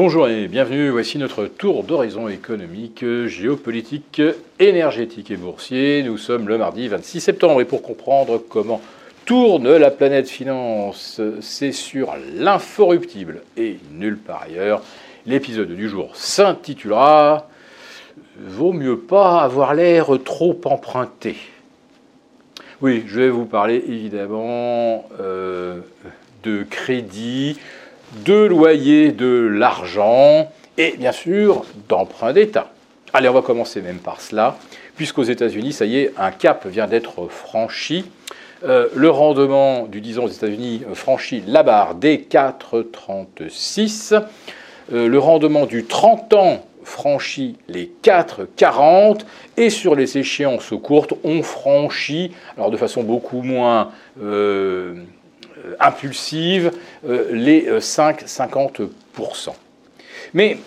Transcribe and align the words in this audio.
Bonjour 0.00 0.28
et 0.28 0.46
bienvenue, 0.46 0.90
voici 0.90 1.18
notre 1.18 1.46
tour 1.46 1.82
d'horizon 1.82 2.28
économique, 2.28 3.04
géopolitique, 3.26 4.22
énergétique 4.60 5.32
et 5.32 5.36
boursier. 5.36 6.04
Nous 6.04 6.18
sommes 6.18 6.46
le 6.46 6.56
mardi 6.56 6.86
26 6.86 7.20
septembre 7.20 7.60
et 7.62 7.64
pour 7.64 7.82
comprendre 7.82 8.40
comment 8.48 8.80
tourne 9.24 9.76
la 9.76 9.90
planète 9.90 10.28
finance, 10.28 11.20
c'est 11.40 11.72
sur 11.72 12.14
l'inforruptible 12.36 13.42
et 13.56 13.80
nulle 13.90 14.18
part 14.18 14.42
ailleurs. 14.42 14.82
L'épisode 15.26 15.72
du 15.72 15.88
jour 15.88 16.14
s'intitulera 16.14 17.48
Vaut 18.38 18.72
mieux 18.72 19.00
pas 19.00 19.40
avoir 19.40 19.74
l'air 19.74 20.10
trop 20.24 20.60
emprunté. 20.66 21.34
Oui, 22.80 23.02
je 23.08 23.18
vais 23.18 23.30
vous 23.30 23.46
parler 23.46 23.82
évidemment 23.84 25.08
euh, 25.20 25.80
de 26.44 26.62
crédit, 26.62 27.58
de 28.24 28.44
loyer 28.44 29.12
de 29.12 29.48
l'argent 29.52 30.50
et 30.76 30.96
bien 30.98 31.12
sûr 31.12 31.64
d'emprunt 31.88 32.32
d'État. 32.32 32.70
Allez, 33.12 33.28
on 33.28 33.32
va 33.32 33.42
commencer 33.42 33.80
même 33.80 33.98
par 33.98 34.20
cela, 34.20 34.56
puisqu'aux 34.96 35.22
États-Unis, 35.22 35.72
ça 35.72 35.86
y 35.86 35.98
est, 35.98 36.12
un 36.18 36.30
cap 36.30 36.66
vient 36.66 36.86
d'être 36.86 37.28
franchi. 37.28 38.04
Euh, 38.64 38.88
le 38.94 39.08
rendement 39.08 39.86
du 39.86 40.00
10 40.00 40.18
ans 40.18 40.24
aux 40.24 40.28
États-Unis 40.28 40.82
franchit 40.94 41.42
la 41.46 41.62
barre 41.62 41.94
des 41.94 42.18
4,36. 42.18 44.20
Euh, 44.92 45.08
le 45.08 45.18
rendement 45.18 45.66
du 45.66 45.84
30 45.84 46.34
ans 46.34 46.64
franchit 46.88 47.56
les 47.68 47.90
4,40 48.02 49.20
et 49.56 49.70
sur 49.70 49.94
les 49.94 50.18
échéances 50.18 50.72
courtes, 50.82 51.14
on 51.22 51.42
franchit, 51.42 52.32
alors 52.56 52.70
de 52.70 52.76
façon 52.76 53.02
beaucoup 53.02 53.42
moins 53.42 53.90
euh, 54.22 54.28
euh, 54.28 54.94
impulsive 55.80 56.72
euh, 57.06 57.28
les 57.32 57.68
5-50%. 57.78 59.48
Euh, 59.48 59.52
Mais 60.34 60.58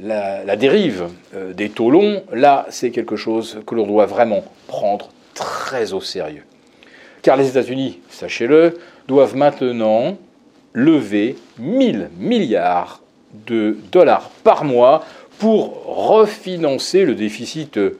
la, 0.00 0.56
dérive 0.56 1.08
des 1.54 1.68
taux 1.70 1.90
longs, 1.90 2.22
là, 2.32 2.66
c'est 2.70 2.90
quelque 2.90 3.16
chose 3.16 3.60
que 3.66 3.74
l'on 3.74 3.86
doit 3.86 4.06
vraiment 4.06 4.44
prendre 4.66 5.10
très 5.34 5.92
au 5.92 6.00
sérieux. 6.00 6.44
Car 7.22 7.36
les 7.36 7.48
États-Unis, 7.48 8.00
sachez-le, 8.08 8.78
doivent 9.06 9.36
maintenant 9.36 10.16
lever 10.72 11.36
1000 11.58 12.10
milliards 12.18 13.02
de 13.46 13.76
dollars 13.92 14.30
par 14.42 14.64
mois 14.64 15.04
pour 15.38 15.84
refinancer 15.86 17.04
le 17.04 17.14
déficit 17.14 17.76
euh, 17.78 17.98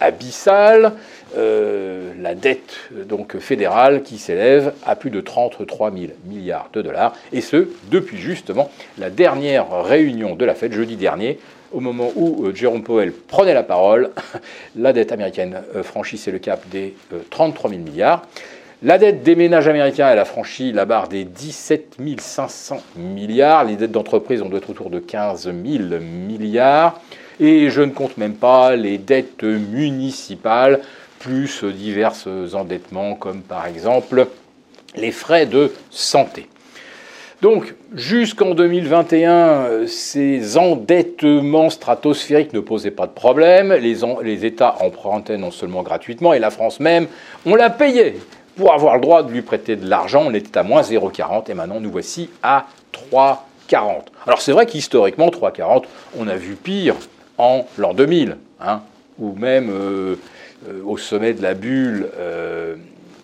abyssale, 0.00 0.92
euh, 1.36 2.12
la 2.20 2.34
dette 2.34 2.74
donc 3.06 3.38
fédérale 3.38 4.02
qui 4.02 4.18
s'élève 4.18 4.72
à 4.84 4.96
plus 4.96 5.10
de 5.10 5.20
33 5.20 5.90
000 5.92 6.04
milliards 6.26 6.68
de 6.72 6.82
dollars, 6.82 7.14
et 7.32 7.40
ce 7.40 7.68
depuis 7.90 8.18
justement 8.18 8.70
la 8.98 9.10
dernière 9.10 9.82
réunion 9.82 10.34
de 10.34 10.44
la 10.44 10.54
Fed 10.54 10.72
jeudi 10.72 10.96
dernier, 10.96 11.38
au 11.72 11.80
moment 11.80 12.10
où 12.16 12.46
euh, 12.46 12.54
Jérôme 12.54 12.82
Powell 12.82 13.12
prenait 13.12 13.54
la 13.54 13.62
parole, 13.62 14.10
la 14.76 14.92
dette 14.92 15.12
américaine 15.12 15.62
franchissait 15.82 16.30
le 16.30 16.38
cap 16.38 16.68
des 16.68 16.94
33 17.30 17.70
000 17.70 17.82
milliards. 17.82 18.26
La 18.84 18.98
dette 18.98 19.22
des 19.22 19.36
ménages 19.36 19.68
américains, 19.68 20.10
elle 20.10 20.18
a 20.18 20.24
franchi 20.24 20.72
la 20.72 20.86
barre 20.86 21.06
des 21.06 21.24
17 21.24 21.98
500 22.18 22.82
milliards. 22.96 23.64
Les 23.64 23.76
dettes 23.76 23.92
d'entreprise, 23.92 24.42
on 24.42 24.48
doit 24.48 24.58
être 24.58 24.70
autour 24.70 24.90
de 24.90 24.98
15 24.98 25.44
000 25.44 25.54
milliards. 26.00 27.00
Et 27.40 27.70
je 27.70 27.82
ne 27.82 27.90
compte 27.90 28.16
même 28.16 28.34
pas 28.34 28.76
les 28.76 28.98
dettes 28.98 29.42
municipales, 29.42 30.80
plus 31.18 31.64
divers 31.64 32.14
endettements 32.54 33.14
comme 33.14 33.42
par 33.42 33.66
exemple 33.66 34.26
les 34.96 35.12
frais 35.12 35.46
de 35.46 35.72
santé. 35.90 36.48
Donc, 37.42 37.74
jusqu'en 37.94 38.54
2021, 38.54 39.88
ces 39.88 40.56
endettements 40.56 41.70
stratosphériques 41.70 42.52
ne 42.52 42.60
posaient 42.60 42.92
pas 42.92 43.08
de 43.08 43.12
problème. 43.12 43.72
Les, 43.72 43.96
les, 44.22 44.46
États 44.46 44.76
empruntaient 44.80 45.38
non 45.38 45.50
seulement 45.50 45.82
gratuitement, 45.82 46.34
et 46.34 46.38
la 46.38 46.50
France 46.50 46.78
même, 46.78 47.08
on 47.44 47.56
l'a 47.56 47.68
payé. 47.68 48.14
Pour 48.54 48.72
avoir 48.72 48.94
le 48.94 49.00
droit 49.00 49.24
de 49.24 49.32
lui 49.32 49.42
prêter 49.42 49.74
de 49.74 49.88
l'argent, 49.88 50.22
on 50.26 50.34
était 50.34 50.56
à 50.56 50.62
moins 50.62 50.82
0,40 50.82 51.50
et 51.50 51.54
maintenant 51.54 51.80
nous 51.80 51.90
voici 51.90 52.30
à 52.44 52.66
3,40. 53.10 54.02
Alors 54.26 54.40
c'est 54.40 54.52
vrai 54.52 54.66
qu'historiquement, 54.66 55.28
3,40, 55.28 55.84
on 56.18 56.28
a 56.28 56.36
vu 56.36 56.54
pire 56.54 56.94
en 57.38 57.66
l'an 57.78 57.94
2000, 57.94 58.36
hein, 58.60 58.82
ou 59.18 59.34
même 59.34 59.70
euh, 59.70 60.16
euh, 60.68 60.82
au 60.84 60.96
sommet 60.96 61.32
de 61.32 61.42
la 61.42 61.54
bulle 61.54 62.08
euh, 62.18 62.76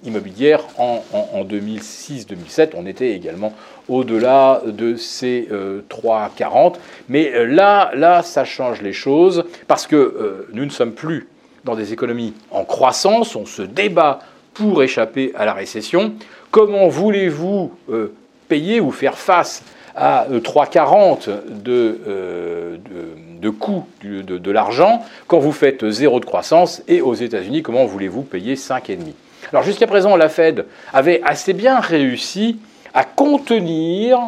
immobilière 0.04 0.62
en, 0.78 1.02
2006-2007, 1.44 2.70
on 2.74 2.86
était 2.86 3.10
également 3.10 3.52
au-delà 3.88 4.62
de 4.64 4.94
ces 4.94 5.48
3,40. 5.90 6.76
Mais 7.08 7.46
là, 7.46 7.90
là, 7.94 8.22
ça 8.22 8.44
change 8.44 8.80
les 8.80 8.92
choses 8.92 9.44
parce 9.66 9.88
que 9.88 10.46
nous 10.52 10.64
ne 10.64 10.70
sommes 10.70 10.92
plus 10.92 11.26
dans 11.64 11.74
des 11.74 11.92
économies 11.92 12.32
en 12.52 12.64
croissance, 12.64 13.34
on 13.34 13.44
se 13.44 13.62
débat 13.62 14.20
pour 14.54 14.84
échapper 14.84 15.32
à 15.34 15.44
la 15.44 15.52
récession. 15.52 16.14
Comment 16.52 16.86
voulez-vous 16.86 17.72
payer 18.48 18.80
ou 18.80 18.92
faire 18.92 19.18
face 19.18 19.64
à 19.98 20.26
3,40 20.30 21.28
de, 21.50 21.98
de 22.04 22.80
de 23.40 23.50
coût 23.50 23.86
de, 24.02 24.50
l'argent 24.50 25.02
quand 25.26 25.38
vous 25.38 25.52
faites 25.52 25.88
zéro 25.88 26.20
de 26.20 26.24
croissance 26.24 26.82
et 26.88 27.00
aux 27.00 27.14
États-Unis, 27.14 27.62
comment 27.62 27.84
voulez-vous 27.84 28.22
payer 28.22 28.54
5,5 28.54 28.98
Alors 29.52 29.62
jusqu'à 29.62 29.86
présent, 29.86 30.16
la 30.16 30.28
Fed 30.28 30.66
avait 30.92 31.20
assez 31.24 31.52
bien 31.52 31.80
réussi 31.80 32.58
à 32.94 33.04
contenir 33.04 34.18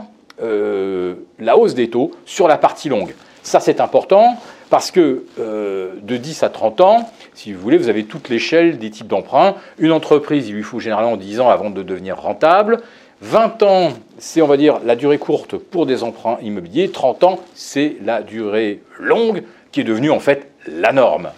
euh, 0.42 1.14
la 1.38 1.56
hausse 1.56 1.74
des 1.74 1.90
taux 1.90 2.12
sur 2.24 2.48
la 2.48 2.58
partie 2.58 2.88
longue. 2.88 3.14
Ça, 3.42 3.58
c'est 3.58 3.80
important 3.80 4.36
parce 4.68 4.90
que 4.90 5.24
euh, 5.38 5.94
de 6.02 6.16
10 6.16 6.42
à 6.42 6.50
30 6.50 6.80
ans, 6.82 7.10
si 7.34 7.52
vous 7.52 7.60
voulez, 7.60 7.78
vous 7.78 7.88
avez 7.88 8.04
toute 8.04 8.28
l'échelle 8.28 8.78
des 8.78 8.90
types 8.90 9.08
d'emprunts. 9.08 9.56
Une 9.78 9.92
entreprise, 9.92 10.48
il 10.48 10.54
lui 10.54 10.62
faut 10.62 10.78
généralement 10.78 11.16
10 11.16 11.40
ans 11.40 11.48
avant 11.48 11.70
de 11.70 11.82
devenir 11.82 12.20
rentable. 12.20 12.80
20 13.22 13.62
ans, 13.64 13.92
c'est, 14.18 14.40
on 14.40 14.46
va 14.46 14.56
dire, 14.56 14.80
la 14.84 14.96
durée 14.96 15.18
courte 15.18 15.56
pour 15.56 15.84
des 15.84 16.02
emprunts 16.02 16.38
immobiliers. 16.42 16.90
30 16.90 17.24
ans, 17.24 17.40
c'est 17.54 17.96
la 18.02 18.22
durée 18.22 18.80
longue 18.98 19.42
qui 19.72 19.80
est 19.80 19.84
devenue, 19.84 20.10
en 20.10 20.20
fait, 20.20 20.50
la 20.66 20.92
norme. 20.92 21.30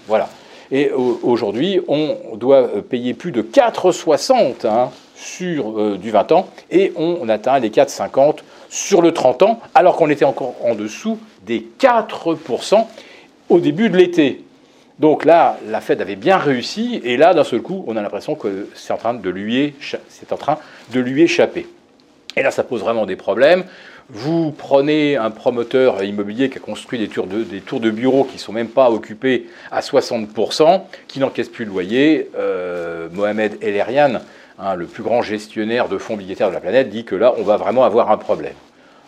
Et 0.71 0.91
aujourd'hui, 0.91 1.81
on 1.89 2.37
doit 2.37 2.69
payer 2.89 3.15
plus 3.15 3.33
de 3.33 3.43
4,60 3.43 4.67
hein, 4.67 4.91
sur 5.17 5.79
euh, 5.79 5.99
du 5.99 6.11
20 6.11 6.33
ans 6.33 6.49
et 6.71 6.93
on 6.97 7.29
atteint 7.29 7.59
les 7.59 7.71
4,50 7.71 8.39
sur 8.71 9.03
le 9.03 9.13
30 9.13 9.43
ans, 9.43 9.61
alors 9.75 9.97
qu'on 9.97 10.09
était 10.09 10.25
encore 10.25 10.55
en 10.65 10.75
dessous 10.75 11.19
des 11.45 11.67
4% 11.79 12.87
au 13.51 13.61
début 13.61 13.91
de 13.91 13.99
l'été. 13.99 14.45
Donc 14.99 15.25
là, 15.25 15.59
la 15.69 15.81
Fed 15.81 16.01
avait 16.01 16.17
bien 16.17 16.37
réussi, 16.37 17.01
et 17.05 17.17
là, 17.17 17.35
d'un 17.35 17.45
seul 17.45 17.63
coup, 17.63 17.85
on 17.87 17.97
a 17.97 18.03
l'impression 18.03 18.35
que 18.35 18.69
c'est 18.75 18.93
en, 18.93 18.97
train 18.97 19.15
de 19.15 19.31
lui 19.31 19.75
en 20.31 20.37
train 20.37 20.59
de 20.93 21.01
lui 21.01 21.23
échapper. 21.23 21.67
Et 22.37 22.43
là, 22.43 22.51
ça 22.51 22.63
pose 22.63 22.81
vraiment 22.81 23.07
des 23.07 23.17
problèmes. 23.17 23.65
Vous 24.11 24.53
prenez 24.53 25.17
un 25.17 25.31
promoteur 25.31 26.03
immobilier 26.03 26.51
qui 26.51 26.59
a 26.59 26.61
construit 26.61 26.99
des 26.99 27.09
tours 27.09 27.27
de, 27.27 27.91
bureaux 27.91 28.25
qui 28.25 28.35
ne 28.35 28.41
sont 28.41 28.53
même 28.53 28.69
pas 28.69 28.91
occupés 28.91 29.49
à 29.71 29.81
60%, 29.81 30.83
qui 31.09 31.21
n'encaisse 31.21 31.49
plus 31.49 31.65
le 31.65 31.71
loyer. 31.71 32.31
Euh, 32.37 33.09
Mohamed 33.13 33.57
El 33.63 33.77
Erian, 33.77 34.21
hein, 34.59 34.75
le 34.75 34.87
plus 34.87 35.03
grand 35.03 35.23
gestionnaire 35.23 35.89
de 35.89 35.99
fonds 35.99 36.17
budgétaires 36.17 36.49
de 36.49 36.55
la 36.55 36.61
planète, 36.61 36.91
dit 36.91 37.05
que 37.05 37.15
là, 37.15 37.33
on 37.39 37.43
va 37.43 37.57
vraiment 37.57 37.85
avoir 37.85 38.11
un 38.11 38.19
problème. 38.19 38.55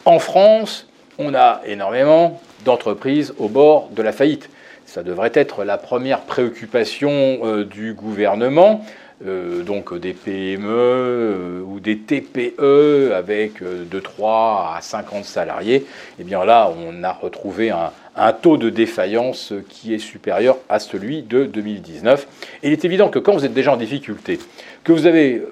En 0.04 0.18
France, 0.18 0.86
on 1.18 1.34
a 1.34 1.60
énormément 1.66 2.40
d'entreprises 2.64 3.34
au 3.38 3.48
bord 3.48 3.88
de 3.90 4.02
la 4.02 4.12
faillite. 4.12 4.48
Ça 4.86 5.02
devrait 5.02 5.32
être 5.34 5.64
la 5.64 5.78
première 5.78 6.20
préoccupation 6.20 7.10
euh, 7.10 7.64
du 7.64 7.94
gouvernement. 7.94 8.84
Euh, 9.24 9.62
donc 9.62 9.96
des 9.96 10.12
PME 10.12 10.66
euh, 10.68 11.60
ou 11.62 11.78
des 11.78 11.98
TPE 11.98 13.12
avec 13.14 13.62
de 13.62 14.00
3 14.00 14.74
à 14.76 14.80
50 14.80 15.24
salariés, 15.24 15.76
et 15.76 15.86
eh 16.20 16.24
bien 16.24 16.44
là, 16.44 16.70
on 16.76 17.04
a 17.04 17.12
retrouvé 17.12 17.70
un, 17.70 18.32
taux 18.32 18.56
de 18.56 18.70
défaillance 18.70 19.52
qui 19.68 19.94
est 19.94 19.98
supérieur 19.98 20.58
à 20.68 20.80
celui 20.80 21.22
de 21.22 21.44
2019. 21.44 22.26
Et 22.62 22.68
il 22.68 22.72
est 22.72 22.84
évident 22.84 23.08
que 23.08 23.20
quand 23.20 23.32
vous 23.32 23.44
êtes 23.44 23.54
déjà 23.54 23.72
en 23.72 23.76
difficulté, 23.76 24.40
que 24.82 24.92
vous 24.92 25.06
avez 25.06 25.42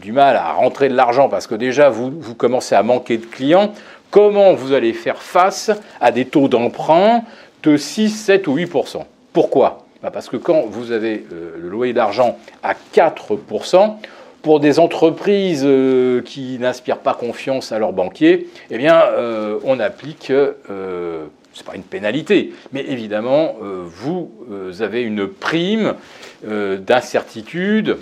du 0.00 0.12
mal 0.12 0.36
à 0.36 0.52
rentrer 0.52 0.88
de 0.90 0.94
l'argent 0.94 1.30
parce 1.30 1.46
que 1.46 1.54
déjà 1.54 1.88
vous 1.88 2.34
commencez 2.34 2.74
à 2.74 2.82
manquer 2.82 3.16
de 3.16 3.26
clients, 3.26 3.72
comment 4.10 4.52
vous 4.52 4.74
allez 4.74 4.92
faire 4.92 5.20
face 5.20 5.72
à 6.00 6.12
des 6.12 6.26
taux 6.26 6.46
d'emprunt 6.46 7.24
de 7.62 7.76
6, 7.76 8.10
7 8.10 8.48
ou 8.48 8.56
8% 8.56 9.04
Pourquoi? 9.32 9.86
Bah, 10.02 10.10
Parce 10.10 10.28
que 10.28 10.36
quand 10.36 10.62
vous 10.66 10.92
avez 10.92 11.24
euh, 11.32 11.56
le 11.58 11.68
loyer 11.68 11.92
d'argent 11.92 12.38
à 12.62 12.74
4% 12.94 13.96
pour 14.42 14.58
des 14.58 14.80
entreprises 14.80 15.62
euh, 15.64 16.20
qui 16.22 16.58
n'inspirent 16.58 16.98
pas 16.98 17.14
confiance 17.14 17.70
à 17.70 17.78
leurs 17.78 17.92
banquiers, 17.92 18.48
eh 18.70 18.78
bien, 18.78 19.00
euh, 19.00 19.58
on 19.64 19.78
applique, 19.78 20.26
ce 20.26 21.22
n'est 21.58 21.64
pas 21.64 21.76
une 21.76 21.84
pénalité, 21.84 22.52
mais 22.72 22.84
évidemment, 22.88 23.54
vous 23.60 24.32
avez 24.80 25.02
une 25.02 25.28
prime 25.28 25.94
d'incertitude 26.42 27.98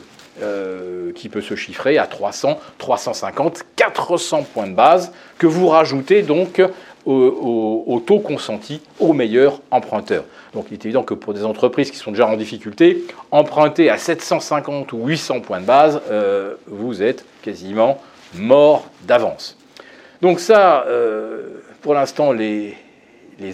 qui 1.14 1.28
peut 1.28 1.40
se 1.40 1.56
chiffrer 1.56 1.98
à 1.98 2.06
300, 2.06 2.58
350, 2.78 3.64
400 3.76 4.46
points 4.54 4.68
de 4.68 4.74
base 4.74 5.12
que 5.36 5.48
vous 5.48 5.66
rajoutez 5.66 6.22
donc 6.22 6.62
au, 7.06 8.02
taux 8.06 8.18
consenti 8.18 8.80
aux 8.98 9.12
meilleurs 9.12 9.60
emprunteurs. 9.70 10.24
Donc 10.54 10.66
il 10.70 10.74
est 10.74 10.84
évident 10.84 11.02
que 11.02 11.14
pour 11.14 11.34
des 11.34 11.44
entreprises 11.44 11.90
qui 11.90 11.96
sont 11.96 12.10
déjà 12.10 12.26
en 12.26 12.36
difficulté, 12.36 13.04
emprunter 13.30 13.90
à 13.90 13.98
750 13.98 14.92
ou 14.92 15.06
800 15.06 15.40
points 15.40 15.60
de 15.60 15.66
base, 15.66 16.00
euh, 16.10 16.54
vous 16.66 17.02
êtes 17.02 17.24
quasiment 17.42 18.00
mort 18.34 18.88
d'avance. 19.02 19.56
Donc 20.22 20.40
ça, 20.40 20.84
euh, 20.86 21.62
pour 21.80 21.94
l'instant, 21.94 22.32
les 22.32 22.74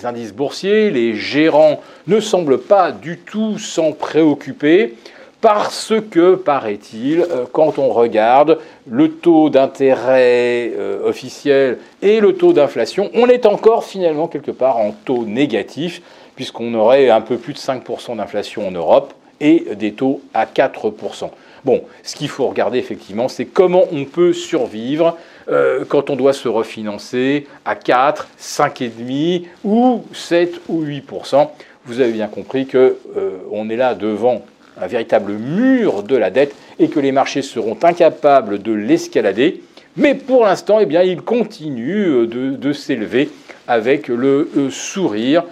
indices 0.05 0.33
boursiers, 0.33 0.91
les 0.91 1.15
gérants 1.15 1.81
ne 2.07 2.21
semblent 2.21 2.61
pas 2.61 2.93
du 2.93 3.19
tout 3.19 3.59
s'en 3.59 3.93
préoccuper 3.93 4.95
parce 5.41 5.93
que, 6.11 6.35
paraît-il, 6.35 7.21
euh, 7.21 7.45
quand 7.53 7.79
on 7.79 7.91
regarde 7.91 8.59
le 8.89 9.11
taux 9.11 9.51
d'intérêt 9.51 10.73
euh, 10.77 11.09
officiel 11.09 11.79
et 12.03 12.21
le 12.21 12.35
taux 12.35 12.53
d'inflation, 12.53 13.11
on 13.15 13.29
est 13.29 13.47
encore 13.47 13.85
finalement 13.85 14.29
quelque 14.29 14.51
part 14.51 14.79
en 14.79 14.93
taux 15.05 15.25
négatif, 15.25 16.03
puisqu'on 16.37 16.73
aurait 16.75 17.11
un 17.11 17.21
peu 17.21 17.37
plus 17.37 17.53
de 17.53 17.59
5% 17.59 18.17
d'inflation 18.17 18.67
en 18.67 18.71
Europe 18.71 19.13
et 19.41 19.67
des 19.75 19.93
taux 19.93 20.23
à 20.33 20.47
4%. 20.47 21.31
Bon, 21.65 21.83
ce 22.03 22.17
qu'il 22.17 22.29
faut 22.29 22.47
regarder 22.47 22.79
effectivement, 22.79 23.29
c'est 23.29 23.45
comment 23.45 23.85
on 23.93 24.05
peut 24.05 24.33
survivre 24.33 25.17
euh, 25.49 25.85
quand 25.87 26.11
on 26.11 26.17
doit 26.17 26.33
se 26.33 26.49
refinancer 26.49 27.47
à 27.65 27.75
4, 27.75 28.29
5,5 28.41 29.45
ou 29.65 30.05
7 30.13 30.61
ou 30.69 30.85
8%. 30.85 31.49
Vous 31.85 32.01
avez 32.01 32.13
bien 32.13 32.29
compris 32.29 32.67
qu'on 32.67 33.71
est 33.71 33.77
là 33.77 33.95
devant 33.95 34.43
un 34.81 34.87
véritable 34.87 35.33
mur 35.33 36.03
de 36.03 36.17
la 36.17 36.31
dette 36.31 36.55
et 36.79 36.89
que 36.89 37.01
les 37.01 37.13
marchés 37.13 37.43
seront 37.43 37.79
incapables 37.83 38.63
de 38.63 38.73
l'escalader. 38.73 39.63
Mais 39.97 40.15
pour 40.15 40.45
l'instant, 40.45 40.79
eh 40.79 40.87
bien, 40.87 41.03
il 41.03 41.23
continue 41.23 42.07
euh, 42.07 42.27
de, 42.27 42.73
s'élever 42.73 43.31
avec 43.67 44.09
le 44.09 44.51
euh, 44.57 44.71
sourire. 44.71 45.45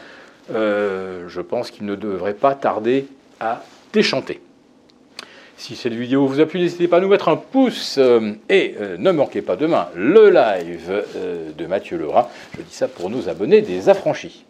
Euh, 0.54 1.24
je 1.28 1.40
pense 1.40 1.70
qu'il 1.70 1.86
ne 1.86 1.94
devrait 1.94 2.34
pas 2.34 2.54
tarder 2.54 3.06
à 3.40 3.62
déchanter. 3.92 4.40
Si 5.56 5.76
cette 5.76 5.94
vidéo 5.94 6.26
vous 6.26 6.40
a 6.40 6.46
plu, 6.46 6.60
n'hésitez 6.60 6.88
pas 6.88 6.98
à 6.98 7.00
nous 7.00 7.08
mettre 7.08 7.28
un 7.28 7.36
pouce 7.36 7.98
et 8.48 8.74
ne 8.98 9.10
manquez 9.12 9.40
pas 9.40 9.54
demain 9.54 9.86
le 9.94 10.28
live 10.28 11.04
de 11.56 11.66
Mathieu 11.66 11.96
Lerat. 11.96 12.28
Je 12.58 12.62
dis 12.62 12.74
ça 12.74 12.88
pour 12.88 13.08
nos 13.08 13.28
abonnés 13.28 13.62
des 13.62 13.88
affranchis. 13.88 14.44